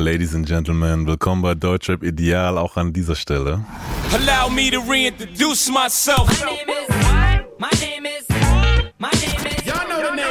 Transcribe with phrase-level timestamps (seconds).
[0.00, 3.62] Ladies and Gentlemen, willkommen bei Deutschrap Ideal, auch an dieser Stelle.
[4.14, 6.26] Allow me to reintroduce myself.
[6.40, 6.96] My name is,
[7.58, 8.26] my name is,
[8.98, 10.30] my name is, Y'all know the name.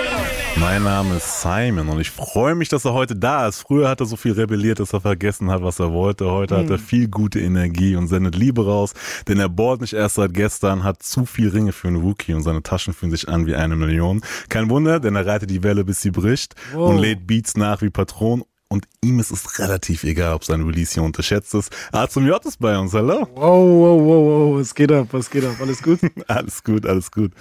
[0.60, 3.62] Mein Name ist Simon und ich freue mich, dass er heute da ist.
[3.62, 6.32] Früher hat er so viel rebelliert, dass er vergessen hat, was er wollte.
[6.32, 6.60] Heute mhm.
[6.62, 8.94] hat er viel gute Energie und sendet Liebe raus,
[9.28, 12.42] denn er bohrt nicht erst seit gestern, hat zu viel Ringe für einen Rookie und
[12.42, 14.22] seine Taschen fühlen sich an wie eine Million.
[14.50, 16.90] Kein Wunder, denn er reitet die Welle, bis sie bricht wow.
[16.90, 20.94] und lädt Beats nach wie Patron und ihm ist es relativ egal, ob sein Release
[20.94, 21.76] hier unterschätzt ist.
[21.92, 23.28] A zum J ist bei uns, hallo.
[23.34, 26.00] Wow, wow, wow, wow, was geht ab, was geht ab, alles gut?
[26.28, 27.32] alles gut, alles gut.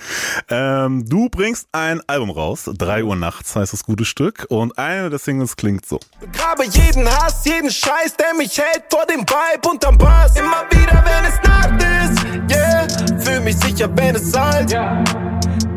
[0.49, 5.11] Ähm, du bringst ein Album raus, 3 Uhr nachts heißt das gute Stück und eine
[5.11, 6.01] der Singles klingt so.
[6.33, 10.35] Grabe jeden Hass, jeden Scheiß, der mich hält vor dem Vibe unterm Bass.
[10.37, 14.71] Immer wieder, wenn es Nacht ist, yeah, fühl mich sicher, wenn es halt.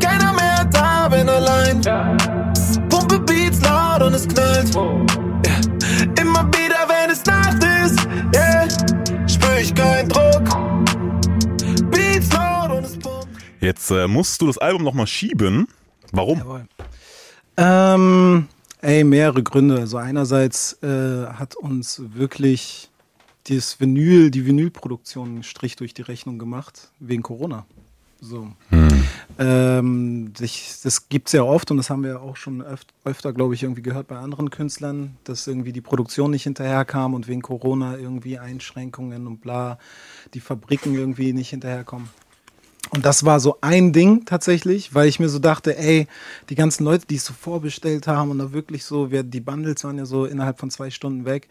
[0.00, 1.82] Keiner mehr da, bin allein.
[2.88, 4.74] Pumpe Beats laut und es knallt.
[4.74, 5.21] Immer
[13.62, 15.68] Jetzt äh, musst du das Album nochmal schieben.
[16.10, 16.38] Warum?
[16.38, 16.66] Jawohl.
[17.56, 18.48] Ähm,
[18.80, 19.78] ey, mehrere Gründe.
[19.78, 22.90] Also einerseits äh, hat uns wirklich
[23.48, 27.64] das Vinyl, die Vinylproduktion einen Strich durch die Rechnung gemacht, wegen Corona.
[28.20, 28.48] So.
[28.70, 29.04] Hm.
[29.38, 33.32] Ähm, ich, das gibt es ja oft und das haben wir auch schon öf öfter,
[33.32, 37.42] glaube ich, irgendwie gehört bei anderen Künstlern, dass irgendwie die Produktion nicht hinterherkam und wegen
[37.42, 39.78] Corona irgendwie Einschränkungen und bla,
[40.34, 42.08] die Fabriken irgendwie nicht hinterherkommen.
[42.94, 46.06] Und das war so ein Ding tatsächlich, weil ich mir so dachte, ey,
[46.50, 49.82] die ganzen Leute, die es so vorbestellt haben und da wirklich so, wir, die Bundles
[49.84, 51.48] waren ja so innerhalb von zwei Stunden weg,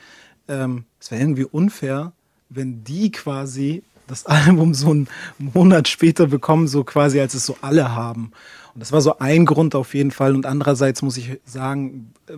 [0.47, 2.13] ähm, es wäre irgendwie unfair,
[2.49, 5.07] wenn die quasi das Album so einen
[5.39, 8.33] Monat später bekommen, so quasi, als es so alle haben.
[8.75, 10.35] Und das war so ein Grund auf jeden Fall.
[10.35, 12.33] Und andererseits muss ich sagen, äh,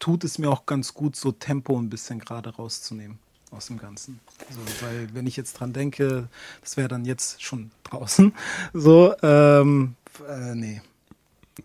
[0.00, 3.20] tut es mir auch ganz gut, so Tempo ein bisschen gerade rauszunehmen
[3.52, 4.20] aus dem Ganzen.
[4.50, 6.28] So, weil wenn ich jetzt dran denke,
[6.60, 8.34] das wäre dann jetzt schon draußen.
[8.72, 9.94] So, ähm,
[10.28, 10.82] äh, nee,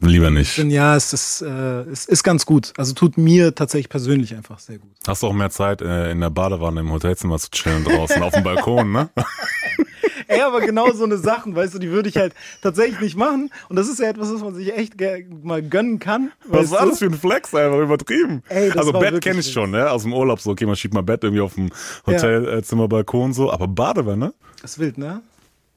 [0.01, 0.57] Lieber nicht.
[0.57, 2.73] Ja, es ist, äh, es ist ganz gut.
[2.77, 4.91] Also tut mir tatsächlich persönlich einfach sehr gut.
[5.07, 8.33] Hast du auch mehr Zeit äh, in der Badewanne im Hotelzimmer zu chillen draußen auf
[8.33, 9.09] dem Balkon, ne?
[10.27, 13.51] Ey, aber genau so eine Sachen, weißt du, die würde ich halt tatsächlich nicht machen.
[13.69, 14.95] Und das ist ja etwas, was man sich echt
[15.43, 16.31] mal gönnen kann.
[16.45, 16.89] Was war du?
[16.89, 18.41] das für ein Flex, einfach übertrieben?
[18.49, 19.89] Ey, also Bett kenne ich schon, ne?
[19.91, 21.69] Aus dem Urlaub so, okay, man schiebt mal Bett irgendwie auf dem
[22.05, 24.33] Hotelzimmer, Balkon so, aber Badewanne?
[24.61, 25.21] Das ist wild, ne?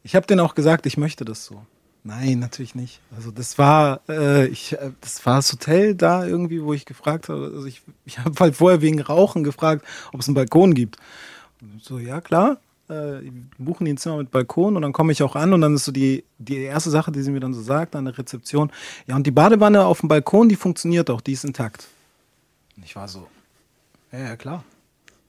[0.03, 1.62] Ich habe denen auch gesagt, ich möchte das so.
[2.06, 3.00] Nein, natürlich nicht.
[3.16, 7.28] Also das war, äh, ich, äh, das war das Hotel da irgendwie, wo ich gefragt
[7.28, 7.50] habe.
[7.52, 10.98] Also ich, ich habe halt vorher wegen Rauchen gefragt, ob es einen Balkon gibt.
[11.60, 12.58] Und so, ja klar,
[12.88, 13.28] äh,
[13.58, 15.86] buchen die ein Zimmer mit Balkon und dann komme ich auch an und dann ist
[15.86, 18.70] so die, die erste Sache, die sie mir dann so sagt an der Rezeption,
[19.08, 21.88] ja und die Badewanne auf dem Balkon, die funktioniert auch, die ist intakt.
[22.76, 23.26] Und ich war so,
[24.12, 24.62] ja, ja klar.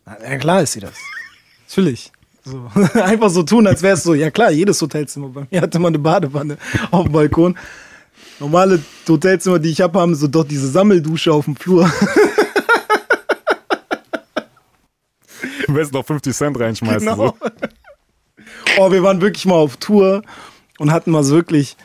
[0.05, 0.93] Ja klar ist sie das.
[1.67, 2.11] Natürlich.
[2.47, 2.71] So.
[3.01, 4.13] Einfach so tun, als wäre es so.
[4.13, 6.57] Ja klar, jedes Hotelzimmer bei mir hatte mal eine Badewanne
[6.91, 7.57] auf dem Balkon.
[8.39, 11.91] Normale Hotelzimmer, die ich habe, haben so dort diese Sammeldusche auf dem Flur.
[15.65, 16.99] Du willst noch 50 Cent reinschmeißen.
[16.99, 17.35] Genau.
[17.41, 17.49] So.
[18.77, 20.21] Oh, wir waren wirklich mal auf Tour
[20.79, 21.75] und hatten mal so wirklich,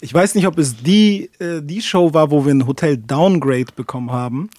[0.00, 3.72] ich weiß nicht, ob es die, äh, die Show war, wo wir ein Hotel Downgrade
[3.74, 4.50] bekommen haben.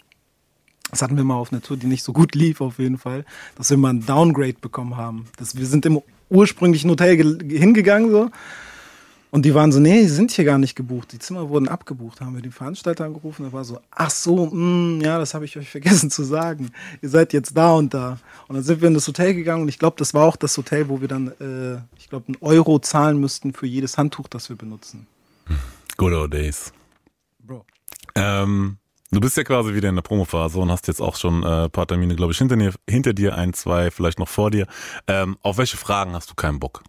[0.94, 3.26] Das hatten wir mal auf einer Tour, die nicht so gut lief, auf jeden Fall,
[3.56, 5.26] dass wir mal ein Downgrade bekommen haben.
[5.38, 7.18] Das, wir sind im ursprünglichen Hotel
[7.50, 8.30] hingegangen so.
[9.32, 11.12] Und die waren so, nee, die sind hier gar nicht gebucht.
[11.12, 12.22] Die Zimmer wurden abgebucht.
[12.22, 13.44] Haben wir die Veranstalter angerufen.
[13.44, 16.70] Da war so, ach so, mh, hm, ja, das habe ich euch vergessen zu sagen.
[17.02, 18.20] Ihr seid jetzt da und da.
[18.48, 19.64] Und dann sind wir in das Hotel gegangen.
[19.64, 22.38] Und ich glaube, das war auch das Hotel, wo wir dann, äh, ich glaube, einen
[22.42, 25.08] Euro zahlen müssten für jedes Handtuch, das wir benutzen.
[25.98, 26.72] Good old days.
[27.40, 27.66] Bro.
[28.14, 28.78] Ähm,
[29.14, 31.72] Du bist ja quasi wieder in der Promophase und hast jetzt auch schon äh, ein
[31.72, 34.66] paar Termine, glaube ich, hinter dir, hinter dir, ein, zwei, vielleicht noch vor dir.
[35.06, 36.84] Ähm, auf welche Fragen hast du keinen Bock?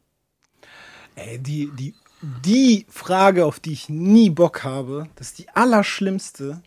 [1.17, 6.63] Ey, die, die, die Frage, auf die ich nie Bock habe, das ist die allerschlimmste.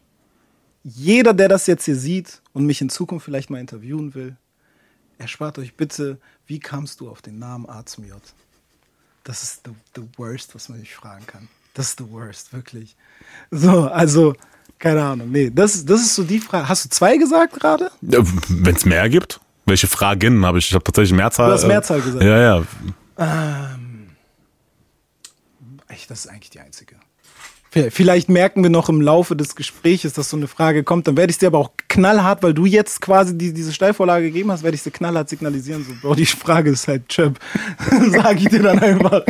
[0.84, 4.38] Jeder, der das jetzt hier sieht und mich in Zukunft vielleicht mal interviewen will,
[5.18, 8.22] erspart euch bitte, wie kamst du auf den Namen A zum J?
[9.24, 11.48] Das ist the, the worst, was man sich fragen kann.
[11.74, 12.96] Das ist the worst, wirklich.
[13.50, 14.36] So, also
[14.80, 15.32] keine Ahnung.
[15.32, 16.70] Nee, das, das ist so die Frage.
[16.70, 17.92] Hast du zwei gesagt gerade?
[18.02, 19.40] Ja, Wenn es mehr gibt.
[19.66, 20.68] Welche Fragen habe ich?
[20.70, 21.48] Ich habe tatsächlich Mehrzahl.
[21.48, 22.24] Du hast Mehrzahl gesagt.
[22.24, 22.64] Ja, ja.
[23.18, 24.10] Ähm,
[25.90, 26.96] echt, das ist eigentlich die einzige.
[27.90, 31.08] Vielleicht merken wir noch im Laufe des Gesprächs, dass so eine Frage kommt.
[31.08, 34.52] Dann werde ich dir aber auch knallhart, weil du jetzt quasi die, diese Steilvorlage gegeben
[34.52, 35.84] hast, werde ich sie knallhart signalisieren.
[35.84, 37.40] So, Bro, die Frage ist halt Chöp.
[38.10, 39.22] Sag ich dir dann einfach.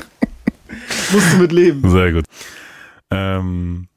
[1.12, 1.90] Musst du mit leben.
[1.90, 2.26] Sehr gut.
[3.12, 3.88] Ähm,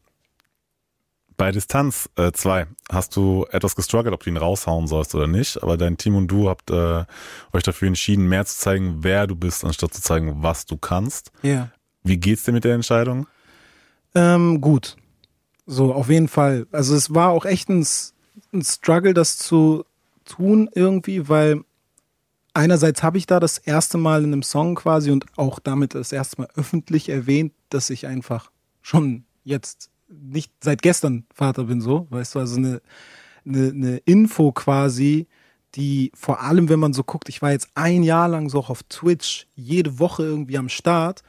[1.40, 5.62] Bei Distanz 2 äh, hast du etwas gestruggelt, ob du ihn raushauen sollst oder nicht,
[5.62, 7.06] aber dein Team und du habt äh,
[7.54, 11.32] euch dafür entschieden, mehr zu zeigen, wer du bist, anstatt zu zeigen, was du kannst.
[11.40, 11.70] Ja.
[12.02, 13.26] Wie geht's dir mit der Entscheidung?
[14.14, 14.98] Ähm, gut.
[15.64, 16.66] So, auf jeden Fall.
[16.72, 17.86] Also es war auch echt ein,
[18.52, 19.86] ein Struggle, das zu
[20.26, 21.62] tun irgendwie, weil
[22.52, 26.12] einerseits habe ich da das erste Mal in einem Song quasi und auch damit das
[26.12, 28.50] erste Mal öffentlich erwähnt, dass ich einfach
[28.82, 32.80] schon jetzt nicht seit gestern Vater bin, so, weißt du, also eine,
[33.46, 35.26] eine, eine Info quasi,
[35.74, 38.82] die vor allem, wenn man so guckt, ich war jetzt ein Jahr lang so auf
[38.84, 41.22] Twitch, jede Woche irgendwie am Start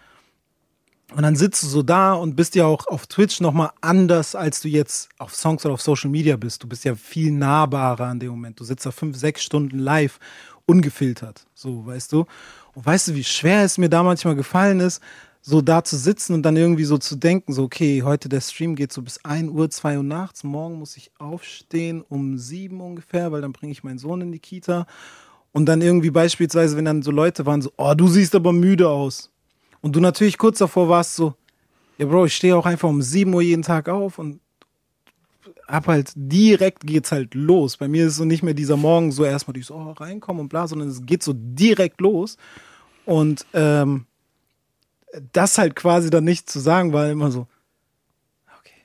[1.16, 4.62] und dann sitzt du so da und bist ja auch auf Twitch nochmal anders, als
[4.62, 6.64] du jetzt auf Songs oder auf Social Media bist.
[6.64, 8.60] Du bist ja viel nahbarer an dem Moment.
[8.60, 10.20] Du sitzt da fünf, sechs Stunden live,
[10.66, 11.46] ungefiltert.
[11.54, 12.26] So, weißt du?
[12.74, 15.02] Und weißt du, wie schwer es mir da manchmal gefallen ist,
[15.42, 18.76] so da zu sitzen und dann irgendwie so zu denken, so, okay, heute der Stream
[18.76, 20.44] geht so bis 1 Uhr, 2 Uhr nachts.
[20.44, 24.40] Morgen muss ich aufstehen um 7 ungefähr, weil dann bringe ich meinen Sohn in die
[24.40, 24.86] Kita.
[25.52, 28.88] Und dann irgendwie beispielsweise, wenn dann so Leute waren, so, oh, du siehst aber müde
[28.88, 29.32] aus
[29.82, 31.34] und du natürlich kurz davor warst so,
[31.98, 34.40] ja Bro, ich stehe auch einfach um 7 Uhr jeden Tag auf und
[35.68, 37.78] hab halt direkt geht's halt los.
[37.78, 40.68] Bei mir ist so nicht mehr dieser Morgen so erstmal so oh, reinkommen und bla,
[40.68, 42.38] sondern es geht so direkt los.
[43.06, 44.06] Und ähm,
[45.34, 47.48] das halt quasi dann nicht zu sagen, war immer so,
[48.60, 48.82] okay.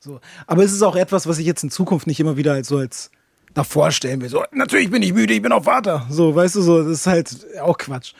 [0.00, 0.20] So.
[0.46, 2.78] Aber es ist auch etwas, was ich jetzt in Zukunft nicht immer wieder als so
[2.78, 3.10] als
[3.54, 4.28] davor stellen will.
[4.28, 6.06] So, natürlich bin ich müde, ich bin auch Vater.
[6.10, 8.12] So, weißt du, so, das ist halt auch Quatsch.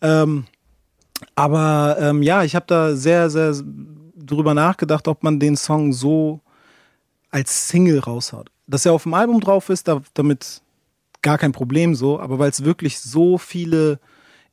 [0.00, 0.44] Ähm,
[1.34, 3.54] aber ähm, ja, ich habe da sehr, sehr
[4.16, 6.40] drüber nachgedacht, ob man den Song so
[7.30, 8.50] als Single raushaut.
[8.66, 10.62] Dass er auf dem Album drauf ist, da, damit
[11.22, 13.98] gar kein Problem so, aber weil es wirklich so viele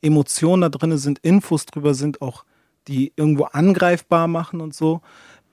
[0.00, 2.44] Emotionen da drin sind, Infos drüber sind, auch
[2.88, 5.00] die irgendwo angreifbar machen und so,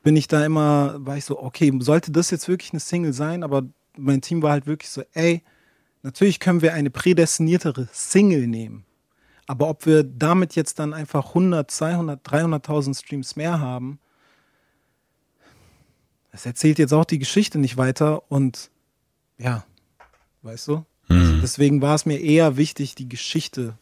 [0.03, 3.43] bin ich da immer, war ich so, okay, sollte das jetzt wirklich eine Single sein?
[3.43, 3.63] Aber
[3.97, 5.43] mein Team war halt wirklich so, ey,
[6.03, 8.85] natürlich können wir eine prädestiniertere Single nehmen.
[9.45, 13.99] Aber ob wir damit jetzt dann einfach 100, 200, 300.000 Streams mehr haben,
[16.31, 18.69] das erzählt jetzt auch die Geschichte nicht weiter und
[19.37, 19.65] ja,
[20.43, 20.85] weißt du?
[21.07, 21.39] Mhm.
[21.41, 23.77] Deswegen war es mir eher wichtig, die Geschichte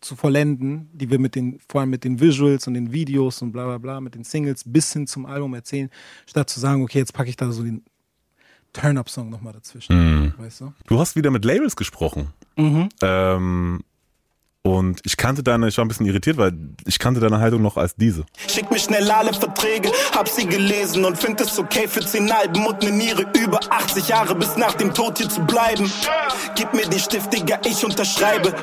[0.00, 3.52] zu vollenden, die wir mit den, vor allem mit den Visuals und den Videos und
[3.52, 5.90] bla bla bla, mit den Singles bis hin zum Album erzählen,
[6.26, 7.82] statt zu sagen, okay, jetzt packe ich da so den
[8.72, 9.96] Turn-Up-Song nochmal dazwischen.
[9.96, 10.34] Mhm.
[10.38, 10.72] Weißt du?
[10.86, 12.28] Du hast wieder mit Labels gesprochen.
[12.56, 12.88] Mhm.
[13.02, 13.80] Ähm,
[14.64, 16.52] und ich kannte deine, ich war ein bisschen irritiert, weil
[16.86, 18.24] ich kannte deine Haltung noch als diese.
[18.48, 22.64] Schick mir schnell alle Verträge, hab sie gelesen und find es okay für 10 Alben
[22.64, 25.90] und ne Niere über 80 Jahre bis nach dem Tod hier zu bleiben.
[26.54, 28.54] Gib mir den Stift, Digga, ich unterschreibe.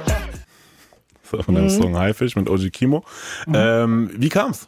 [1.41, 1.69] Von dem mhm.
[1.69, 3.03] Song Haifisch mit Oji Kimo.
[3.47, 3.53] Mhm.
[3.55, 4.67] Ähm, wie kam's?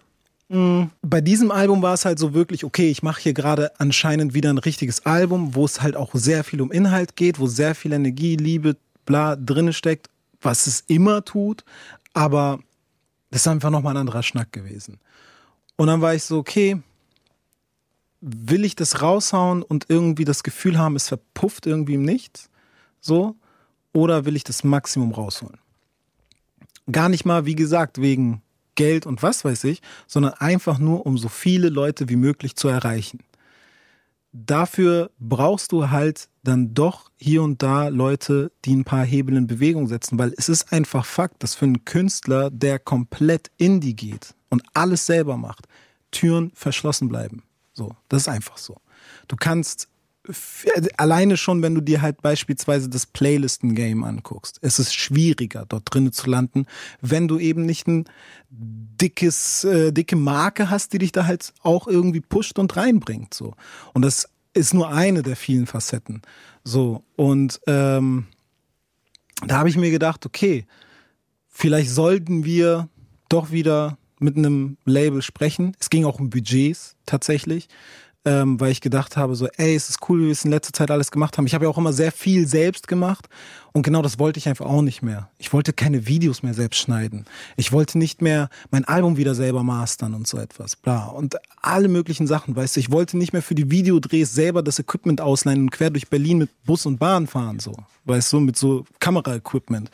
[0.49, 0.89] Mhm.
[1.01, 4.49] Bei diesem Album war es halt so wirklich, okay, ich mache hier gerade anscheinend wieder
[4.51, 7.93] ein richtiges Album, wo es halt auch sehr viel um Inhalt geht, wo sehr viel
[7.93, 8.75] Energie, Liebe,
[9.05, 10.09] bla drinne steckt
[10.41, 11.63] was es immer tut,
[12.13, 12.59] aber
[13.29, 14.99] das ist einfach nochmal ein anderer Schnack gewesen.
[15.77, 16.81] Und dann war ich so, okay,
[18.19, 22.49] will ich das raushauen und irgendwie das Gefühl haben, es verpufft irgendwie im Nichts?
[22.99, 23.35] So?
[23.93, 25.57] Oder will ich das Maximum rausholen?
[26.89, 28.41] Gar nicht mal, wie gesagt, wegen
[28.75, 32.67] Geld und was weiß ich, sondern einfach nur, um so viele Leute wie möglich zu
[32.69, 33.19] erreichen
[34.33, 39.47] dafür brauchst du halt dann doch hier und da Leute, die ein paar Hebel in
[39.47, 44.33] Bewegung setzen, weil es ist einfach Fakt, dass für einen Künstler, der komplett indie geht
[44.49, 45.67] und alles selber macht,
[46.11, 47.43] Türen verschlossen bleiben.
[47.73, 48.77] So, das ist einfach so.
[49.27, 49.87] Du kannst
[50.97, 56.13] alleine schon, wenn du dir halt beispielsweise das Playlisten-Game anguckst, es ist schwieriger, dort drinnen
[56.13, 56.67] zu landen,
[57.01, 58.05] wenn du eben nicht ein
[58.49, 63.33] dickes, äh, dicke Marke hast, die dich da halt auch irgendwie pusht und reinbringt.
[63.33, 63.55] So.
[63.93, 66.21] Und das ist nur eine der vielen Facetten.
[66.63, 68.27] So, und ähm,
[69.45, 70.65] da habe ich mir gedacht, okay,
[71.47, 72.89] vielleicht sollten wir
[73.29, 75.75] doch wieder mit einem Label sprechen.
[75.79, 77.67] Es ging auch um Budgets tatsächlich
[78.23, 80.73] ähm, weil ich gedacht habe, so, ey, es ist cool, wie wir es in letzter
[80.73, 81.47] Zeit alles gemacht haben.
[81.47, 83.27] Ich habe ja auch immer sehr viel selbst gemacht
[83.73, 85.29] und genau das wollte ich einfach auch nicht mehr.
[85.39, 87.25] Ich wollte keine Videos mehr selbst schneiden.
[87.57, 91.05] Ich wollte nicht mehr mein Album wieder selber mastern und so etwas, bla.
[91.05, 94.77] Und alle möglichen Sachen, weißt du, ich wollte nicht mehr für die Videodrehs selber das
[94.77, 97.75] Equipment ausleihen und quer durch Berlin mit Bus und Bahn fahren, so,
[98.05, 99.89] weißt du, mit so Kameraequipment.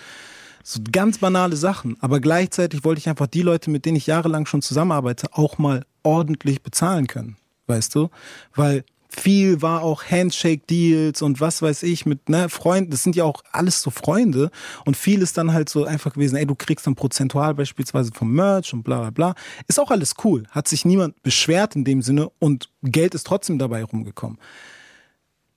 [0.63, 1.95] So ganz banale Sachen.
[2.01, 5.85] Aber gleichzeitig wollte ich einfach die Leute, mit denen ich jahrelang schon zusammenarbeite, auch mal
[6.03, 8.09] ordentlich bezahlen können weißt du?
[8.55, 12.91] Weil viel war auch Handshake-Deals und was weiß ich mit ne, Freunden.
[12.91, 14.51] Das sind ja auch alles so Freunde.
[14.85, 18.33] Und viel ist dann halt so einfach gewesen, ey, du kriegst dann prozentual beispielsweise vom
[18.33, 19.35] Merch und bla bla bla.
[19.67, 20.43] Ist auch alles cool.
[20.51, 24.37] Hat sich niemand beschwert in dem Sinne und Geld ist trotzdem dabei rumgekommen.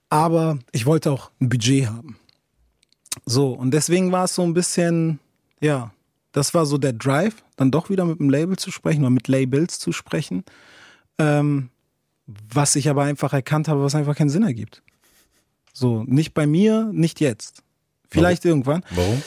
[0.09, 2.17] Aber ich wollte auch ein Budget haben.
[3.25, 5.19] So, und deswegen war es so ein bisschen,
[5.59, 5.91] ja,
[6.31, 9.27] das war so der Drive, dann doch wieder mit dem Label zu sprechen oder mit
[9.27, 10.43] Labels zu sprechen.
[11.17, 11.69] Ähm,
[12.53, 14.83] was ich aber einfach erkannt habe, was einfach keinen Sinn ergibt.
[15.73, 17.63] So, nicht bei mir, nicht jetzt.
[18.09, 18.59] Vielleicht Warum?
[18.59, 18.83] irgendwann.
[18.91, 19.21] Warum?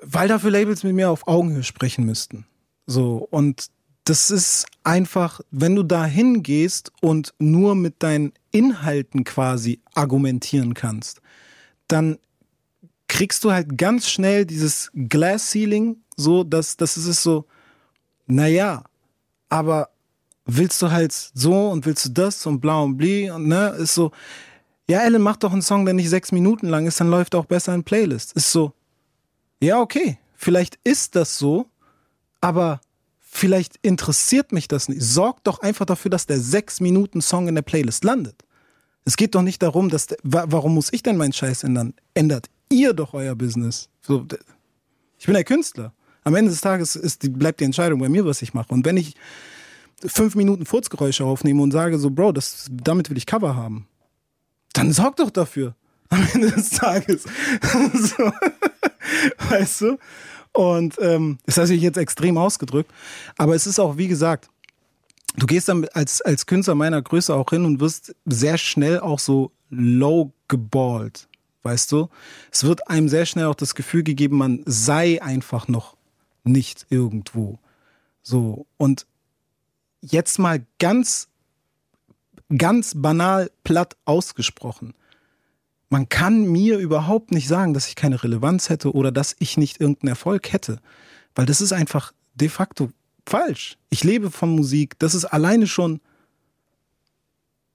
[0.00, 2.46] Weil dafür Labels mit mir auf Augenhöhe sprechen müssten.
[2.86, 3.66] So, und
[4.04, 11.20] das ist einfach, wenn du da hingehst und nur mit deinen Inhalten quasi argumentieren kannst,
[11.88, 12.18] dann
[13.06, 17.46] kriegst du halt ganz schnell dieses Glass Ceiling, so dass das ist so,
[18.26, 18.84] naja,
[19.48, 19.90] aber
[20.48, 23.94] willst du halt so und willst du das und bla und bli und ne, ist
[23.94, 24.10] so,
[24.88, 27.44] ja, Ellen, mach doch einen Song, der nicht sechs Minuten lang ist, dann läuft auch
[27.44, 28.32] besser in Playlist.
[28.32, 28.72] Ist so,
[29.60, 31.66] ja, okay, vielleicht ist das so,
[32.40, 32.80] aber
[33.20, 35.02] vielleicht interessiert mich das nicht.
[35.02, 38.42] Sorg doch einfach dafür, dass der sechs Minuten Song in der Playlist landet.
[39.04, 41.92] Es geht doch nicht darum, dass, der, warum muss ich denn meinen Scheiß ändern?
[42.14, 43.88] Ändert ihr doch euer Business.
[44.02, 44.26] So,
[45.18, 45.92] ich bin der Künstler.
[46.24, 48.72] Am Ende des Tages ist bleibt die Entscheidung bei mir, was ich mache.
[48.72, 49.14] Und wenn ich
[50.06, 53.86] fünf Minuten Furzgeräusche aufnehme und sage so, Bro, das, damit will ich Cover haben,
[54.72, 55.74] dann sorg doch dafür.
[56.10, 57.24] Am Ende des Tages.
[57.92, 58.32] so.
[59.50, 59.98] Weißt du?
[60.52, 62.90] Und ähm, das heißt ich jetzt extrem ausgedrückt.
[63.36, 64.48] Aber es ist auch, wie gesagt,
[65.36, 69.18] du gehst dann als, als Künstler meiner Größe auch hin und wirst sehr schnell auch
[69.18, 71.28] so low geballt
[71.68, 72.08] weißt du?
[72.50, 75.96] Es wird einem sehr schnell auch das Gefühl gegeben, man sei einfach noch
[76.44, 77.58] nicht irgendwo.
[78.22, 78.66] So.
[78.78, 79.06] Und
[80.00, 81.28] jetzt mal ganz,
[82.56, 84.94] ganz banal platt ausgesprochen.
[85.90, 89.80] Man kann mir überhaupt nicht sagen, dass ich keine Relevanz hätte oder dass ich nicht
[89.80, 90.80] irgendeinen Erfolg hätte.
[91.34, 92.90] Weil das ist einfach de facto
[93.26, 93.78] falsch.
[93.90, 94.98] Ich lebe von Musik.
[94.98, 96.00] Das ist alleine schon.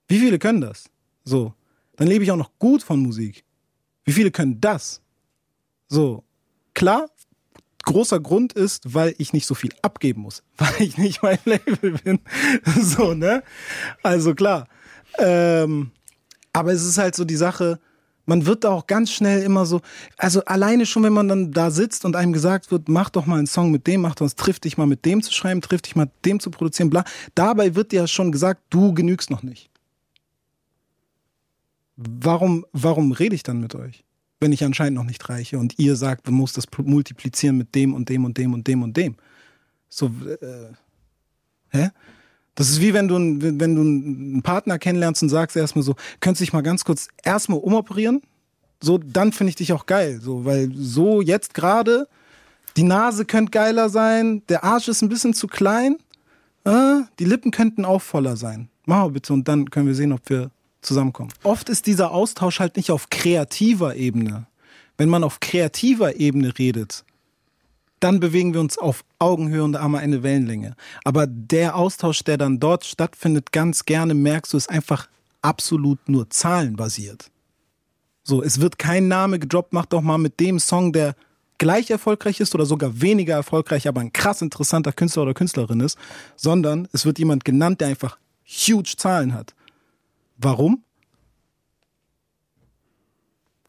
[0.06, 0.84] Wie viele können das?
[1.24, 1.54] So.
[1.96, 3.44] Dann lebe ich auch noch gut von Musik.
[4.04, 5.00] Wie viele können das?
[5.88, 6.24] So,
[6.74, 7.08] klar,
[7.84, 11.92] großer Grund ist, weil ich nicht so viel abgeben muss, weil ich nicht mein Label
[12.04, 12.20] bin.
[12.80, 13.42] so, ne?
[14.02, 14.68] Also klar.
[15.18, 15.90] Ähm,
[16.52, 17.78] aber es ist halt so die Sache,
[18.26, 19.82] man wird da auch ganz schnell immer so,
[20.16, 23.36] also alleine schon, wenn man dann da sitzt und einem gesagt wird, mach doch mal
[23.36, 25.94] einen Song mit dem, mach doch, triff dich mal mit dem zu schreiben, triff dich
[25.94, 27.04] mal mit dem zu produzieren, bla.
[27.34, 29.68] Dabei wird ja schon gesagt, du genügst noch nicht
[31.96, 34.04] warum, warum rede ich dann mit euch?
[34.40, 37.94] Wenn ich anscheinend noch nicht reiche und ihr sagt, man muss das multiplizieren mit dem
[37.94, 39.16] und dem und dem und dem und dem.
[39.88, 40.72] So, äh,
[41.70, 41.90] hä?
[42.56, 46.40] Das ist wie wenn du, wenn du einen Partner kennenlernst und sagst erstmal so, könntest
[46.40, 48.22] du dich mal ganz kurz erstmal umoperieren?
[48.80, 50.20] So, dann finde ich dich auch geil.
[50.20, 52.06] So, weil so jetzt gerade,
[52.76, 55.96] die Nase könnte geiler sein, der Arsch ist ein bisschen zu klein,
[56.64, 58.68] äh, die Lippen könnten auch voller sein.
[58.86, 60.50] Mach mal bitte und dann können wir sehen, ob wir
[60.84, 61.32] zusammenkommen.
[61.42, 64.46] Oft ist dieser Austausch halt nicht auf kreativer Ebene.
[64.96, 67.04] Wenn man auf kreativer Ebene redet,
[68.00, 70.76] dann bewegen wir uns auf Augenhöhe und am Ende Wellenlänge.
[71.04, 75.08] Aber der Austausch, der dann dort stattfindet, ganz gerne merkst du, ist einfach
[75.42, 77.30] absolut nur zahlenbasiert.
[78.22, 81.14] So, es wird kein Name gedroppt, mach doch mal mit dem Song, der
[81.58, 85.98] gleich erfolgreich ist oder sogar weniger erfolgreich, aber ein krass interessanter Künstler oder Künstlerin ist,
[86.36, 89.54] sondern es wird jemand genannt, der einfach huge Zahlen hat.
[90.36, 90.84] Warum?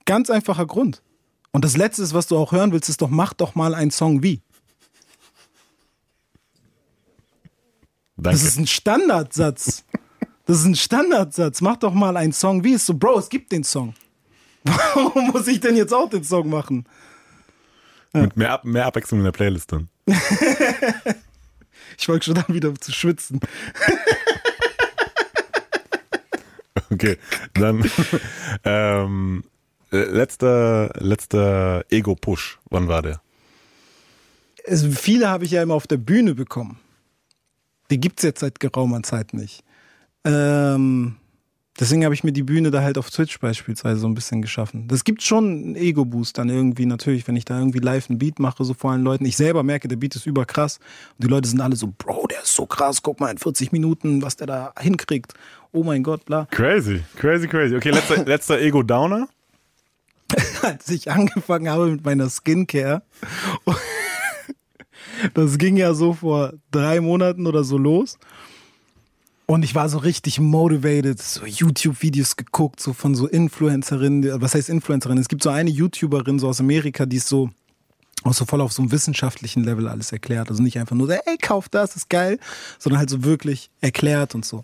[0.06, 1.02] Ganz einfacher Grund.
[1.52, 4.22] Und das Letzte, was du auch hören willst, ist doch, mach doch mal einen Song
[4.22, 4.42] wie.
[8.18, 8.38] Danke.
[8.38, 9.84] Das ist ein Standardsatz.
[10.46, 11.62] Das ist ein Standardsatz.
[11.62, 12.74] Mach doch mal einen Song wie.
[12.74, 13.94] Ist so, Bro, es gibt den Song.
[14.64, 16.86] Warum muss ich denn jetzt auch den Song machen?
[18.14, 18.22] Ja.
[18.22, 19.90] Mit mehr, mehr Abwechslung in der Playlist dann.
[21.98, 23.40] ich wollte schon dann wieder zu schwitzen.
[26.92, 27.18] Okay,
[27.54, 27.90] dann
[28.66, 29.44] ähm,
[29.92, 32.60] äh, letzter, letzter Ego-Push.
[32.70, 33.22] Wann war der?
[34.68, 36.80] Also viele habe ich ja immer auf der Bühne bekommen.
[37.90, 39.64] Die gibt es jetzt seit geraumer Zeit nicht.
[40.26, 41.18] Ähm,
[41.78, 44.88] Deswegen habe ich mir die Bühne da halt auf Twitch beispielsweise so ein bisschen geschaffen.
[44.88, 48.40] Das gibt schon einen Ego-Boost dann irgendwie natürlich, wenn ich da irgendwie live einen Beat
[48.40, 49.26] mache, so vor allen Leuten.
[49.26, 50.78] Ich selber merke, der Beat ist überkrass.
[51.18, 53.74] Und die Leute sind alle so, Bro, der ist so krass, guck mal in 40
[53.74, 55.34] Minuten, was der da hinkriegt.
[55.74, 56.48] Oh mein Gott, bla.
[56.52, 57.76] Crazy, crazy, crazy.
[57.76, 59.28] Okay, letzter, letzter Ego-Downer.
[60.62, 63.04] Als ich angefangen habe mit meiner Skincare,
[65.34, 68.18] das ging ja so vor drei Monaten oder so los
[69.48, 74.42] Und ich war so richtig motivated, so YouTube-Videos geguckt, so von so Influencerinnen.
[74.42, 75.22] Was heißt Influencerinnen?
[75.22, 77.52] Es gibt so eine YouTuberin so aus Amerika, die ist so
[78.24, 80.50] auch so voll auf so einem wissenschaftlichen Level alles erklärt.
[80.50, 82.40] Also nicht einfach nur, ey, kauf das, ist geil,
[82.80, 84.64] sondern halt so wirklich erklärt und so.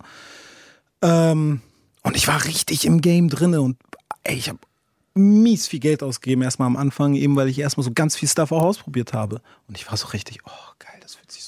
[1.03, 1.61] Ähm,
[2.01, 3.77] und ich war richtig im Game drinne und
[4.23, 4.59] ey, ich habe
[5.13, 8.51] mies viel Geld ausgegeben erstmal am Anfang, eben weil ich erstmal so ganz viel Stuff
[8.51, 9.41] auch ausprobiert habe.
[9.67, 10.90] Und ich war so richtig, oh geil,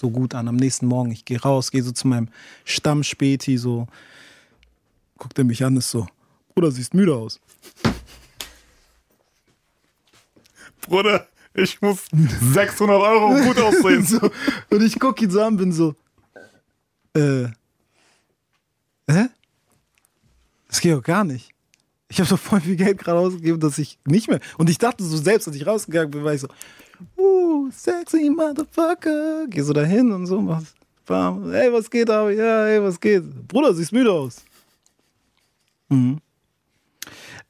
[0.03, 0.49] so gut an.
[0.49, 2.27] Am nächsten Morgen, ich gehe raus, gehe so zu meinem
[2.65, 3.87] Stammspäti, so
[5.17, 6.05] guckt er mich an, ist so,
[6.53, 7.39] Bruder, siehst müde aus.
[10.81, 14.05] Bruder, ich muss 600 Euro gut aussehen.
[14.05, 14.19] so,
[14.69, 15.95] und ich gucke ihn so an, bin so,
[17.13, 17.45] äh,
[19.09, 19.29] hä?
[20.67, 21.51] Das geht doch gar nicht.
[22.09, 24.41] Ich habe so voll viel Geld gerade ausgegeben, dass ich nicht mehr.
[24.57, 26.49] Und ich dachte so selbst, als ich rausgegangen bin, war ich so,
[27.17, 29.47] uh, sexy Motherfucker.
[29.49, 30.73] Geh so dahin und so, mach's.
[31.07, 33.23] Hey, was geht, aber ja, hey, was geht?
[33.47, 34.43] Bruder, siehst müde aus.
[35.89, 36.19] Mhm.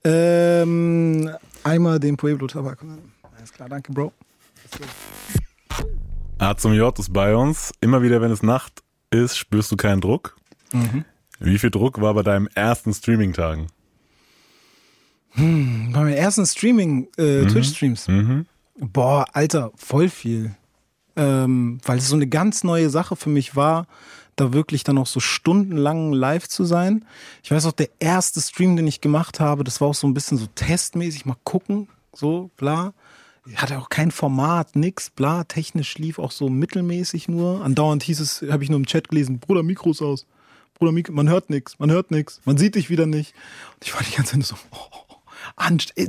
[0.03, 1.29] Ähm,
[1.63, 2.83] einmal den Pueblo Tabak.
[3.37, 4.11] Alles klar, danke, Bro.
[6.39, 7.71] A zum J ist bei uns.
[7.79, 10.35] Immer wieder, wenn es Nacht ist, spürst du keinen Druck.
[10.73, 11.05] Mhm.
[11.39, 13.67] Wie viel Druck war bei deinen ersten Streaming-Tagen?
[15.31, 17.47] Hm, bei meinen ersten Streaming, äh, mhm.
[17.49, 18.07] Twitch-Streams.
[18.07, 18.45] Mhm.
[18.91, 20.55] Boah, Alter, voll viel.
[21.15, 23.87] Ähm, weil es so eine ganz neue Sache für mich war,
[24.35, 27.05] da wirklich dann auch so stundenlang live zu sein.
[27.43, 30.13] Ich weiß auch, der erste Stream, den ich gemacht habe, das war auch so ein
[30.13, 32.93] bisschen so testmäßig, mal gucken, so, bla.
[33.55, 35.43] Hatte auch kein Format, nix, bla.
[35.43, 37.63] Technisch lief auch so mittelmäßig nur.
[37.63, 40.25] Andauernd hieß es, habe ich nur im Chat gelesen, Bruder, Mikros aus.
[40.73, 43.33] Bruder, Mikro, man hört nichts, man hört nichts, man sieht dich wieder nicht.
[43.75, 45.13] Und ich war die ganze Zeit so, oh,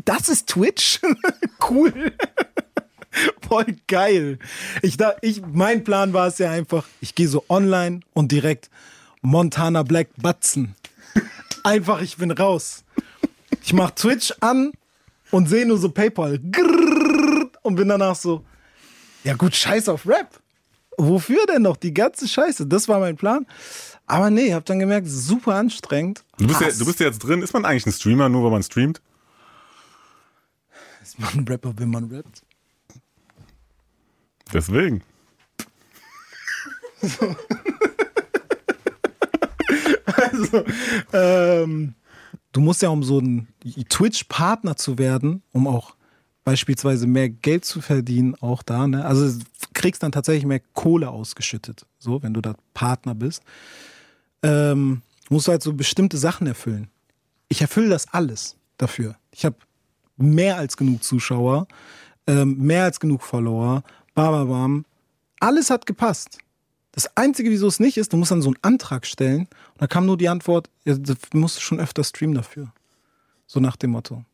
[0.04, 1.00] das ist Twitch?
[1.70, 2.12] cool.
[3.49, 4.38] Voll geil.
[4.83, 8.71] Ich, da, ich, mein Plan war es ja einfach, ich gehe so online und direkt
[9.23, 10.75] Montana Black Batzen.
[11.62, 12.85] Einfach, ich bin raus.
[13.62, 14.73] Ich mach Twitch an
[15.30, 16.40] und sehe nur so PayPal.
[17.62, 18.44] Und bin danach so,
[19.23, 20.40] ja gut, scheiß auf Rap.
[20.99, 22.66] Wofür denn noch die ganze Scheiße?
[22.66, 23.47] Das war mein Plan.
[24.06, 26.23] Aber nee, hab dann gemerkt, super anstrengend.
[26.37, 27.42] Du bist, ja, du bist ja jetzt drin.
[27.42, 29.00] Ist man eigentlich ein Streamer, nur weil man streamt?
[31.03, 32.42] Ist man ein Rapper, wenn man rappt?
[34.52, 35.02] Deswegen.
[40.07, 40.64] also,
[41.12, 41.94] ähm,
[42.52, 43.48] du musst ja, um so ein
[43.88, 45.96] Twitch-Partner zu werden, um auch
[46.44, 49.04] beispielsweise mehr Geld zu verdienen, auch da, ne?
[49.04, 49.40] Also
[49.72, 53.42] kriegst dann tatsächlich mehr Kohle ausgeschüttet, so, wenn du da Partner bist.
[54.42, 56.88] Ähm, musst du halt so bestimmte Sachen erfüllen.
[57.48, 59.16] Ich erfülle das alles dafür.
[59.30, 59.57] Ich habe
[60.16, 61.66] mehr als genug Zuschauer,
[62.26, 63.83] ähm, mehr als genug Follower,
[64.14, 64.85] bam, bam, bam.
[65.40, 66.38] Alles hat gepasst.
[66.92, 69.40] Das Einzige, wieso es nicht ist, du musst dann so einen Antrag stellen
[69.72, 72.72] und da kam nur die Antwort, ja, du musst schon öfter streamen dafür.
[73.46, 74.24] So nach dem Motto.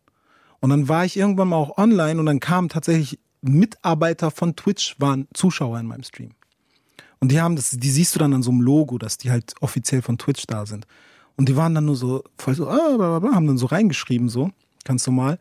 [0.60, 4.96] Und dann war ich irgendwann mal auch online und dann kamen tatsächlich Mitarbeiter von Twitch,
[4.98, 6.32] waren Zuschauer in meinem Stream.
[7.18, 9.54] Und die haben das, die siehst du dann an so einem Logo, dass die halt
[9.60, 10.86] offiziell von Twitch da sind.
[11.36, 13.66] Und die waren dann nur so, voll so, ah, bla, bla, bla, haben dann so
[13.66, 14.50] reingeschrieben, so,
[14.84, 15.38] ganz normal.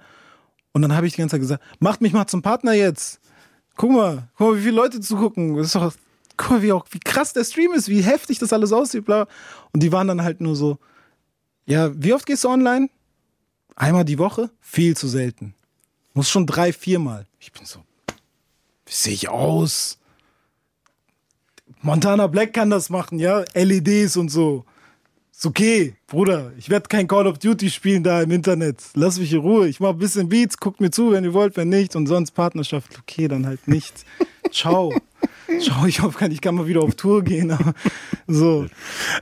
[0.71, 3.19] Und dann habe ich die ganze Zeit gesagt, macht mich mal zum Partner jetzt.
[3.79, 5.55] Guck mal, guck mal, wie viele Leute zugucken.
[5.55, 5.93] Das ist doch,
[6.35, 9.25] guck mal, wie, auch, wie krass der Stream ist, wie heftig das alles aussieht, bla.
[9.71, 10.79] Und die waren dann halt nur so,
[11.65, 12.89] ja, wie oft gehst du online?
[13.77, 14.49] Einmal die Woche?
[14.59, 15.55] Viel zu selten.
[16.13, 17.25] Muss schon drei, viermal.
[17.39, 17.79] Ich bin so,
[18.85, 19.97] wie sehe ich aus?
[21.81, 23.45] Montana Black kann das machen, ja?
[23.53, 24.65] LEDs und so.
[25.39, 26.51] Ist okay, Bruder.
[26.57, 28.83] Ich werde kein Call of Duty spielen da im Internet.
[28.93, 29.69] Lass mich in Ruhe.
[29.69, 31.95] Ich mache ein bisschen Beats, guckt mir zu, wenn ihr wollt, wenn nicht.
[31.95, 32.99] Und sonst Partnerschaft.
[32.99, 34.03] Okay, dann halt nicht.
[34.51, 34.93] Ciao.
[35.61, 37.57] Ciao, ich hoffe, ich kann mal wieder auf Tour gehen.
[38.27, 38.67] so.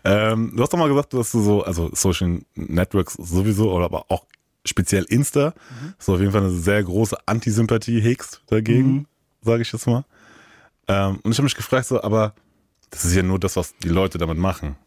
[0.03, 4.06] Ähm, du hast doch mal gesagt, dass du so, also Social Networks sowieso, oder aber
[4.10, 4.25] auch
[4.65, 5.93] speziell Insta, mhm.
[5.99, 9.06] so auf jeden Fall eine sehr große Antisympathie hegst dagegen, mhm.
[9.43, 10.03] sage ich jetzt mal.
[10.88, 12.34] Ähm, und ich habe mich gefragt, so, aber
[12.89, 14.78] das ist ja nur das, was die Leute damit machen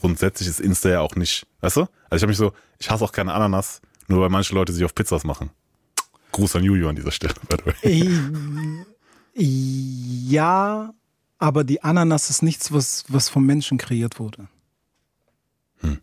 [0.00, 1.80] grundsätzlich ist Insta ja auch nicht, weißt du?
[2.10, 4.84] Also ich habe mich so, ich hasse auch keine Ananas, nur weil manche Leute sich
[4.84, 5.50] auf Pizzas machen.
[6.32, 8.84] Gruß an Juju an dieser Stelle, by the way.
[9.34, 10.92] Ja,
[11.38, 14.48] aber die Ananas ist nichts, was, was vom Menschen kreiert wurde.
[15.80, 15.98] Hm.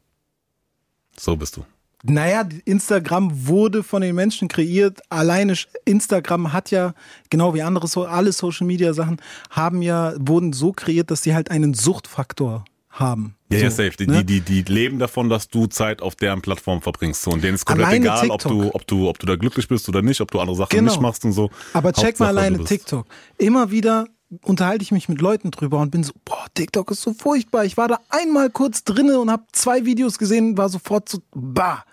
[1.18, 1.65] So bist du.
[2.08, 5.02] Naja, Instagram wurde von den Menschen kreiert.
[5.10, 6.94] Alleine Instagram hat ja,
[7.30, 9.18] genau wie andere, alle Social Media Sachen,
[9.50, 13.36] haben ja, wurden so kreiert, dass sie halt einen Suchtfaktor haben.
[13.50, 13.91] Ja, so, ja, safe.
[13.98, 14.24] Die, ne?
[14.24, 17.24] die, die, die leben davon, dass du Zeit auf deren Plattform verbringst.
[17.24, 17.32] So.
[17.32, 19.89] Und denen ist komplett alleine egal, ob du, ob, du, ob du da glücklich bist
[19.89, 20.91] oder nicht, ob du andere Sachen genau.
[20.91, 21.50] nicht machst und so.
[21.74, 23.06] Aber check Hauptsache, mal alleine TikTok.
[23.38, 24.08] Immer wieder
[24.41, 27.65] unterhalte ich mich mit Leuten drüber und bin so, boah, TikTok ist so furchtbar.
[27.65, 31.84] Ich war da einmal kurz drinne und habe zwei Videos gesehen, war sofort so, bah.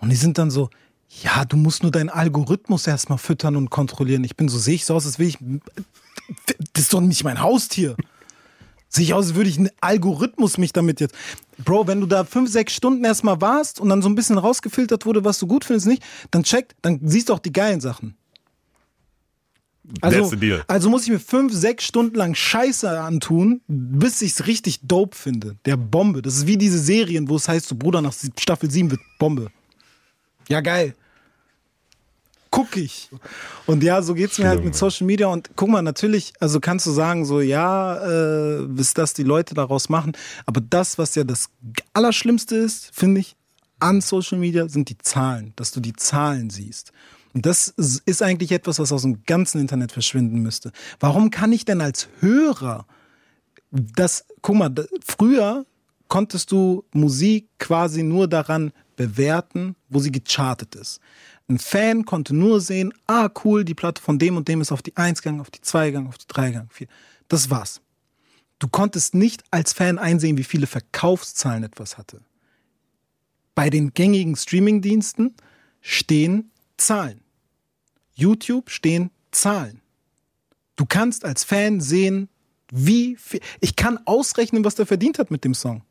[0.00, 0.70] Und die sind dann so,
[1.22, 4.24] ja, du musst nur deinen Algorithmus erstmal füttern und kontrollieren.
[4.24, 5.38] Ich bin so, sehe ich so aus, als will ich,
[6.72, 7.96] das ist doch nicht mein Haustier.
[8.90, 11.14] Sehe ich aus, als würde ich einen Algorithmus mich damit jetzt.
[11.64, 15.04] Bro, wenn du da fünf, sechs Stunden erstmal warst und dann so ein bisschen rausgefiltert
[15.06, 18.16] wurde, was du gut findest, nicht, dann check, dann siehst du auch die geilen Sachen.
[20.02, 20.30] Also,
[20.66, 25.16] also muss ich mir fünf, sechs Stunden lang Scheiße antun, bis ich es richtig dope
[25.16, 25.56] finde.
[25.64, 26.20] Der Bombe.
[26.20, 29.50] Das ist wie diese Serien, wo es heißt, so Bruder, nach Staffel 7 wird Bombe.
[30.48, 30.94] Ja, geil
[32.50, 33.10] guck ich.
[33.66, 35.28] Und ja, so geht es mir halt mit Social Media.
[35.28, 37.96] Und guck mal, natürlich, also kannst du sagen, so, ja,
[38.58, 40.12] äh, bis das die Leute daraus machen.
[40.46, 41.50] Aber das, was ja das
[41.92, 43.36] Allerschlimmste ist, finde ich,
[43.80, 46.92] an Social Media, sind die Zahlen, dass du die Zahlen siehst.
[47.34, 50.72] Und das ist eigentlich etwas, was aus dem ganzen Internet verschwinden müsste.
[50.98, 52.86] Warum kann ich denn als Hörer
[53.70, 54.74] das, guck mal,
[55.06, 55.66] früher
[56.08, 61.00] konntest du Musik quasi nur daran bewerten, wo sie gechartet ist.
[61.48, 64.82] Ein Fan konnte nur sehen, ah cool, die Platte von dem und dem ist auf
[64.82, 66.88] die 1 gegangen, auf die 2 gegangen, auf die 3 gegangen, 4.
[67.28, 67.80] Das war's.
[68.58, 72.20] Du konntest nicht als Fan einsehen, wie viele Verkaufszahlen etwas hatte.
[73.54, 75.34] Bei den gängigen Streamingdiensten
[75.80, 77.20] stehen Zahlen.
[78.14, 79.80] YouTube stehen Zahlen.
[80.74, 82.28] Du kannst als Fan sehen,
[82.70, 83.40] wie viel.
[83.60, 85.82] Ich kann ausrechnen, was der verdient hat mit dem Song.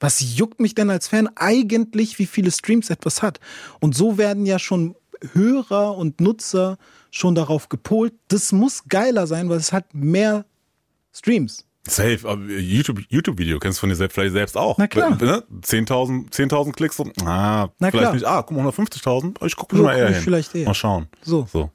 [0.00, 3.40] Was juckt mich denn als Fan eigentlich, wie viele Streams etwas hat?
[3.80, 4.94] Und so werden ja schon
[5.32, 6.78] Hörer und Nutzer
[7.10, 10.44] schon darauf gepolt, das muss geiler sein, weil es hat mehr
[11.12, 11.64] Streams.
[11.88, 14.76] Safe, aber YouTube, YouTube-Video kennst du von dir selbst, vielleicht selbst auch.
[14.76, 15.10] Na klar.
[15.10, 15.42] Ne?
[15.62, 18.12] 10.000 10 Klicks, so, ah, Na vielleicht klar.
[18.12, 20.22] nicht, ah, guck mal, 150.000, ich gucke so, mal eher hin.
[20.22, 20.66] Vielleicht eher.
[20.66, 21.08] Mal schauen.
[21.22, 21.48] So.
[21.50, 21.70] so.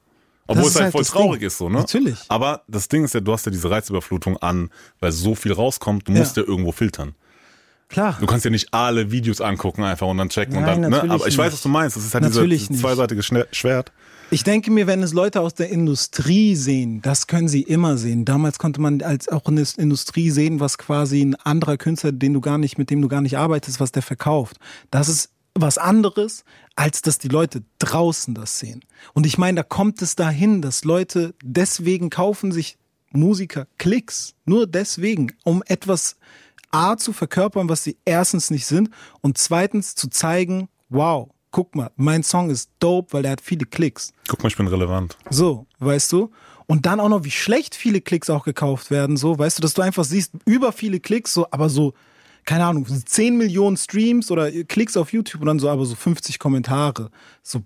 [0.46, 1.46] Obwohl es halt, halt voll traurig Ding.
[1.48, 1.78] ist, so, ne?
[1.78, 2.18] Natürlich.
[2.28, 6.06] Aber das Ding ist ja, du hast ja diese Reizüberflutung an, weil so viel rauskommt,
[6.06, 7.14] du musst ja, ja irgendwo filtern.
[7.88, 8.16] Klar.
[8.20, 11.10] Du kannst ja nicht alle Videos angucken einfach und dann checken Nein, und dann, ne?
[11.12, 11.96] Aber ich weiß, was du meinst.
[11.96, 13.92] Das ist halt natürlich dieses zweiseitige Schwert.
[14.30, 18.24] Ich denke mir, wenn es Leute aus der Industrie sehen, das können sie immer sehen.
[18.24, 22.32] Damals konnte man als auch in der Industrie sehen, was quasi ein anderer Künstler, den
[22.32, 24.56] du gar nicht, mit dem du gar nicht arbeitest, was der verkauft.
[24.90, 26.44] Das ist was anderes,
[26.74, 28.84] als dass die Leute draußen das sehen.
[29.12, 32.76] Und ich meine, da kommt es dahin, dass Leute deswegen kaufen sich
[33.12, 34.34] Musiker Klicks.
[34.44, 36.16] Nur deswegen, um etwas
[36.74, 41.92] A zu verkörpern, was sie erstens nicht sind und zweitens zu zeigen, wow, guck mal,
[41.94, 44.12] mein Song ist dope, weil er hat viele Klicks.
[44.26, 45.16] Guck mal, ich bin relevant.
[45.30, 46.32] So, weißt du?
[46.66, 49.74] Und dann auch noch, wie schlecht viele Klicks auch gekauft werden, so, weißt du, dass
[49.74, 51.94] du einfach siehst, über viele Klicks, so, aber so,
[52.44, 56.40] keine Ahnung, 10 Millionen Streams oder Klicks auf YouTube und dann so, aber so 50
[56.40, 57.10] Kommentare.
[57.42, 57.62] So,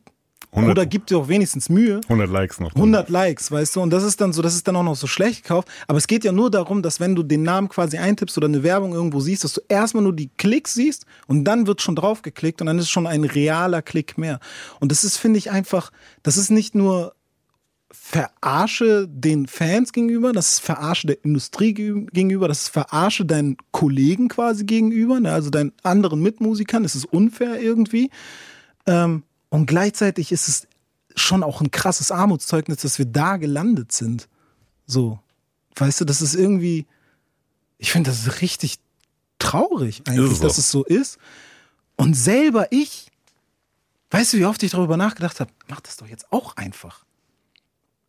[0.53, 2.01] 100, Oder gibt dir auch wenigstens Mühe.
[2.05, 2.75] 100 Likes noch.
[2.75, 3.83] 100 Likes, weißt du?
[3.83, 5.69] Und das ist dann so, das ist dann auch noch so schlecht gekauft.
[5.87, 8.63] Aber es geht ja nur darum, dass wenn du den Namen quasi eintippst oder eine
[8.63, 12.23] Werbung irgendwo siehst, dass du erstmal nur die Klicks siehst und dann wird schon drauf
[12.23, 14.41] geklickt und dann ist es schon ein realer Klick mehr.
[14.81, 15.91] Und das ist, finde ich, einfach,
[16.23, 17.15] das ist nicht nur
[17.91, 24.29] Verarsche den Fans gegenüber, das ist Verarsche der Industrie gegenüber, das ist Verarsche deinen Kollegen
[24.29, 25.33] quasi gegenüber, ne?
[25.33, 28.11] also deinen anderen Mitmusikern, das ist unfair irgendwie.
[28.87, 30.67] Ähm, und gleichzeitig ist es
[31.17, 34.29] schon auch ein krasses Armutszeugnis, dass wir da gelandet sind.
[34.87, 35.19] So.
[35.77, 36.87] Weißt du, das ist irgendwie,
[37.79, 38.79] ich finde das richtig
[39.39, 41.19] traurig eigentlich, es dass es so ist.
[41.97, 43.11] Und selber ich,
[44.11, 47.05] weißt du, wie oft ich darüber nachgedacht habe, mach das doch jetzt auch einfach.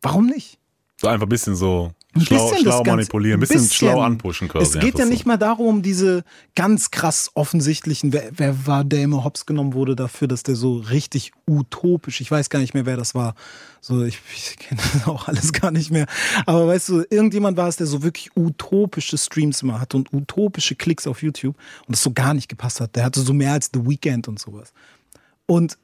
[0.02, 0.58] Warum nicht?
[1.00, 4.78] So einfach ein bisschen so ein schlau, schlau manipulieren, ein bisschen, bisschen, schlau anpushen quasi.
[4.78, 5.10] Es geht ja so.
[5.10, 6.24] nicht mal darum, um diese
[6.56, 10.78] ganz krass offensichtlichen, wer, wer war, der immer hops genommen wurde dafür, dass der so
[10.78, 13.34] richtig utopisch, ich weiß gar nicht mehr, wer das war.
[13.80, 16.06] So, ich, ich kenne das auch alles gar nicht mehr.
[16.46, 20.74] Aber weißt du, irgendjemand war es, der so wirklich utopische Streams immer hatte und utopische
[20.74, 22.96] Klicks auf YouTube und das so gar nicht gepasst hat.
[22.96, 24.72] Der hatte so mehr als The Weeknd und sowas.
[25.46, 25.78] Und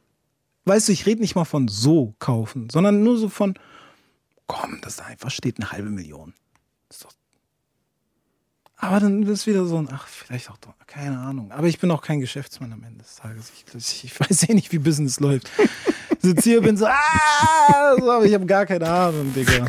[0.64, 3.54] weißt du, ich rede nicht mal von so kaufen, sondern nur so von,
[4.46, 6.34] komm, das da einfach steht eine halbe Million.
[8.76, 11.50] aber dann ist es wieder so ein, ach, vielleicht auch, keine Ahnung.
[11.52, 13.52] Aber ich bin auch kein Geschäftsmann am Ende des Tages.
[13.74, 15.50] Ich, ich weiß eh nicht, wie Business läuft.
[16.20, 19.66] Sitze hier, bin so, ah, so, aber ich habe gar keine Ahnung, Digga.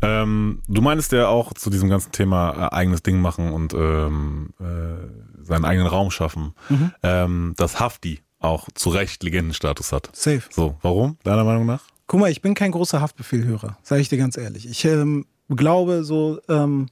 [0.00, 4.50] Ähm, du meinst ja auch zu diesem ganzen Thema äh, eigenes Ding machen und ähm,
[4.60, 6.92] äh, seinen eigenen Raum schaffen, mhm.
[7.02, 10.10] ähm, dass Hafti auch zu Recht Legendenstatus hat.
[10.12, 10.42] Safe.
[10.50, 11.82] So, warum, deiner Meinung nach?
[12.08, 14.66] Guck mal, ich bin kein großer Haftbefehlhörer, sage ich dir ganz ehrlich.
[14.68, 16.88] Ich ähm, glaube so, ähm,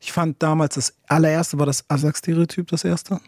[0.00, 3.20] ich fand damals das allererste war das Asak-Stereotyp, das erste.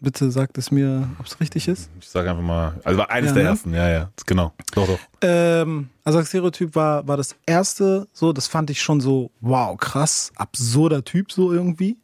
[0.00, 1.88] Bitte sagt es mir, ob es richtig ist.
[2.00, 3.48] Ich sage einfach mal, also war eines ja, der ne?
[3.50, 4.52] ersten, ja, ja, genau.
[4.74, 4.98] Doch, doch.
[5.22, 10.32] Ähm, also Stereotyp war, war das erste, so, das fand ich schon so, wow, krass,
[10.34, 11.96] absurder Typ, so irgendwie.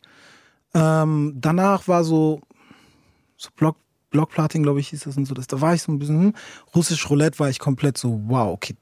[0.72, 2.40] Ähm, danach war so,
[3.37, 3.77] so Block,
[4.12, 5.35] Blockplatin, glaube ich, hieß das und so.
[5.35, 6.35] Das, da war ich so ein bisschen, hm.
[6.75, 8.77] Russisch Roulette war ich komplett so, wow, okay,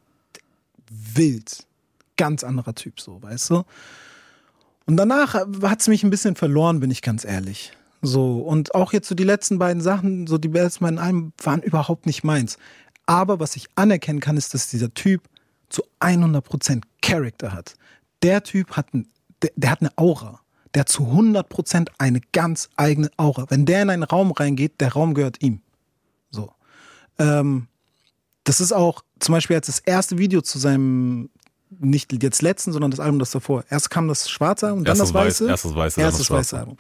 [0.91, 1.67] wild.
[2.17, 3.63] Ganz anderer Typ, so, weißt du?
[4.87, 7.73] Und danach hat es mich ein bisschen verloren, bin ich ganz ehrlich.
[8.03, 11.63] So, und auch jetzt so die letzten beiden Sachen, so die letzten beiden Alben waren
[11.63, 12.59] überhaupt nicht meins.
[13.07, 15.23] Aber was ich anerkennen kann, ist, dass dieser Typ
[15.69, 17.75] zu 100% Character hat.
[18.23, 19.09] Der Typ hat, ein,
[19.43, 20.41] der, der hat eine Aura.
[20.75, 23.47] Der zu 100% eine ganz eigene Aura.
[23.49, 25.61] Wenn der in einen Raum reingeht, der Raum gehört ihm.
[26.31, 26.53] So.
[27.19, 27.67] Ähm,
[28.45, 31.31] das ist auch zum Beispiel als das erste Video zu seinem,
[31.71, 33.65] nicht jetzt letzten, sondern das Album das davor.
[33.69, 35.45] Erst kam das schwarze und dann das weiße.
[35.45, 36.77] Weiß, erstes weiße, erstes das weiße Album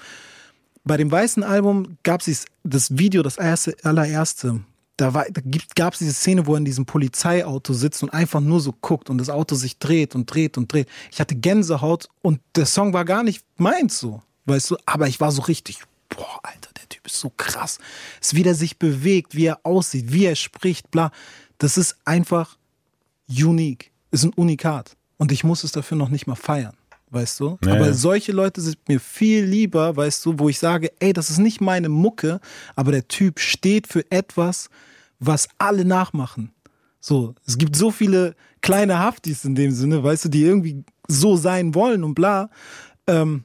[0.84, 4.60] bei dem weißen Album gab es das Video, das erste, allererste.
[5.00, 5.40] Da, da
[5.74, 9.08] gab es diese Szene, wo er in diesem Polizeiauto sitzt und einfach nur so guckt
[9.08, 10.88] und das Auto sich dreht und dreht und dreht.
[11.10, 15.18] Ich hatte Gänsehaut und der Song war gar nicht meins so, weißt du, aber ich
[15.18, 15.78] war so richtig,
[16.10, 17.78] boah, Alter, der Typ ist so krass.
[18.20, 21.12] Es ist, wie der sich bewegt, wie er aussieht, wie er spricht, bla.
[21.56, 22.58] Das ist einfach
[23.28, 23.92] unique.
[24.10, 24.96] Ist ein Unikat.
[25.16, 26.74] Und ich muss es dafür noch nicht mal feiern
[27.12, 27.58] weißt du?
[27.64, 27.72] Nee.
[27.72, 31.38] Aber solche Leute sind mir viel lieber, weißt du, wo ich sage, ey, das ist
[31.38, 32.40] nicht meine Mucke,
[32.76, 34.70] aber der Typ steht für etwas,
[35.20, 36.52] was alle nachmachen.
[37.00, 41.36] So, es gibt so viele kleine Haftis in dem Sinne, weißt du, die irgendwie so
[41.36, 42.50] sein wollen und bla.
[43.06, 43.44] Ähm,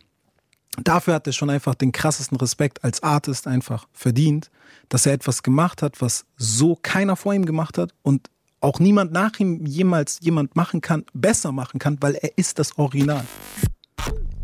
[0.84, 4.50] dafür hat er schon einfach den krassesten Respekt als Artist einfach verdient,
[4.90, 8.30] dass er etwas gemacht hat, was so keiner vor ihm gemacht hat und
[8.62, 12.78] auch niemand nach ihm jemals jemand machen kann, besser machen kann, weil er ist das
[12.78, 13.26] Original.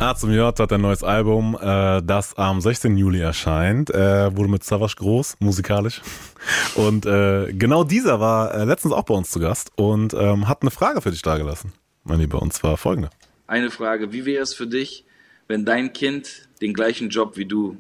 [0.02, 2.98] A zum J hat ein neues Album, äh, das am 16.
[2.98, 3.92] Juli erscheint.
[3.92, 6.02] Er wurde mit Savage groß, musikalisch.
[6.76, 10.64] Und äh, genau dieser war äh, letztens auch bei uns zu Gast und ähm, hat
[10.64, 13.12] eine Frage für dich dargelassen, mein Lieber, und zwar folgende.
[13.46, 15.06] Eine Frage, wie wäre es für dich,
[15.48, 17.78] wenn dein Kind den gleichen Job wie du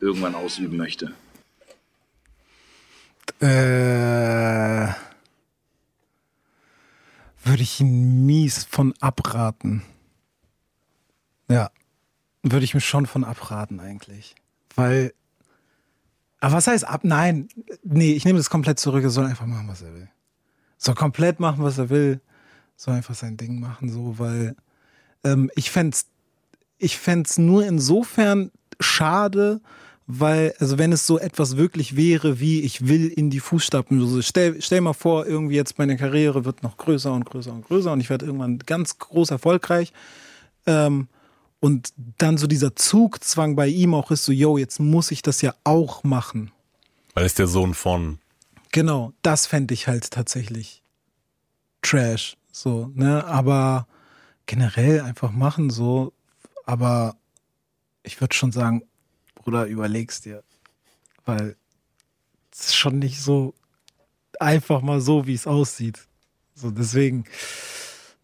[0.00, 1.12] irgendwann ausüben möchte?
[3.40, 4.88] Äh
[7.44, 9.82] würde ich ihn mies von abraten.
[11.52, 11.70] Ja,
[12.42, 14.34] würde ich mir schon von abraten eigentlich.
[14.74, 15.12] Weil,
[16.40, 17.02] aber was heißt ab?
[17.04, 17.48] Nein,
[17.82, 19.04] nee, ich nehme das komplett zurück.
[19.04, 20.08] Er soll einfach machen, was er will.
[20.78, 22.20] Soll komplett machen, was er will.
[22.76, 24.56] Soll einfach sein Ding machen, so, weil
[25.24, 25.96] ähm, ich fände
[26.78, 29.60] ich fänd's nur insofern schade,
[30.08, 34.20] weil, also wenn es so etwas wirklich wäre, wie ich will in die Fußstapfen, also
[34.20, 37.92] stell, stell mal vor, irgendwie jetzt meine Karriere wird noch größer und größer und größer
[37.92, 39.92] und ich werde irgendwann ganz groß erfolgreich.
[40.66, 41.06] Ähm,
[41.62, 45.42] und dann so dieser Zugzwang bei ihm auch ist so, yo, jetzt muss ich das
[45.42, 46.50] ja auch machen.
[47.14, 48.18] Weil ist der Sohn von.
[48.72, 50.82] Genau, das fände ich halt tatsächlich
[51.80, 52.36] Trash.
[52.50, 53.24] So, ne?
[53.26, 53.86] Aber
[54.46, 56.12] generell einfach machen so.
[56.66, 57.14] Aber
[58.02, 58.82] ich würde schon sagen,
[59.36, 60.42] Bruder, überlegst dir.
[61.24, 61.54] Weil
[62.50, 63.54] es ist schon nicht so
[64.40, 66.08] einfach mal so, wie es aussieht.
[66.56, 67.22] So, deswegen,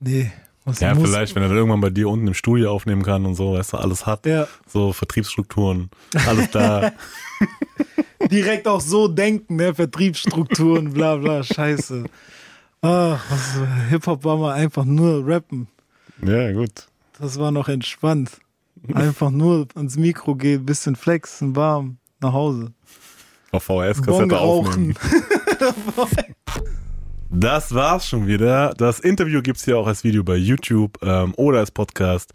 [0.00, 0.32] nee.
[0.68, 3.54] Was ja, vielleicht, wenn er irgendwann bei dir unten im Studio aufnehmen kann und so,
[3.54, 4.26] weißt du, alles hat.
[4.26, 4.46] Ja.
[4.66, 5.88] So Vertriebsstrukturen,
[6.26, 6.92] alles da.
[8.30, 9.74] Direkt auch so denken, ne?
[9.74, 12.04] Vertriebsstrukturen, bla bla, scheiße.
[12.82, 13.24] Ach,
[13.88, 15.68] Hip-Hop war mal einfach nur rappen.
[16.22, 16.86] Ja, gut.
[17.18, 18.32] Das war noch entspannt.
[18.92, 22.72] Einfach nur ans Mikro gehen, bisschen flexen, warm, nach Hause.
[23.52, 24.94] Auf VHS-Kassette aufnehmen.
[27.30, 28.72] Das war's schon wieder.
[28.78, 32.32] Das Interview gibt's hier auch als Video bei YouTube ähm, oder als Podcast.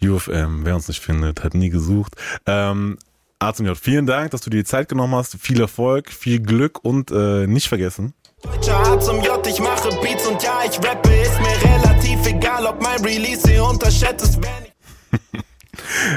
[0.00, 2.14] UFM, wer uns nicht findet, hat nie gesucht.
[2.46, 2.98] Ähm,
[3.40, 5.36] A zum J, vielen Dank, dass du dir die Zeit genommen hast.
[5.40, 8.14] Viel Erfolg, viel Glück und äh, nicht vergessen.
[8.42, 11.10] Deutscher A zum J, ich mache Beats und ja, ich rappe.
[11.10, 14.40] Ist mir relativ egal, ob mein Release hier unterschätzt ist.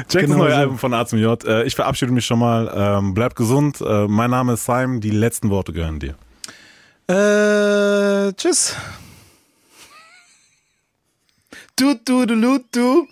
[0.09, 0.57] Check genau das neue so.
[0.57, 1.43] Album von A zum J.
[1.43, 2.71] Äh, ich verabschiede mich schon mal.
[2.75, 3.81] Ähm, bleib gesund.
[3.81, 5.01] Äh, mein Name ist Simon.
[5.01, 6.15] Die letzten Worte gehören dir.
[7.11, 8.73] Äh, tschüss.
[11.75, 13.07] Du, du, du, du, du.